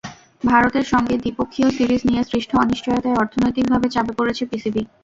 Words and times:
ভারতের 0.43 0.85
সঙ্গে 0.91 1.15
দ্বিপক্ষীয় 1.17 1.69
সিরিজ 1.71 2.01
নিয়ে 2.09 2.21
সৃষ্ট 2.23 2.51
অনিশ্চয়তায় 2.55 3.19
অর্থনৈতিক 3.21 3.65
ভাবে 3.71 3.87
চাপে 3.89 4.13
পড়েছে 4.19 4.43
পিসিবি। 4.51 4.81